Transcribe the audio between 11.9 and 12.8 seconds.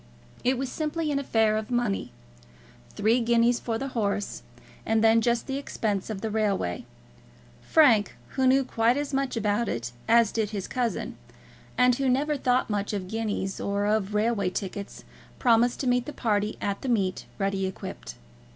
who never thought